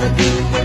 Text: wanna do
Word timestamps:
wanna 0.00 0.16
do 0.16 0.59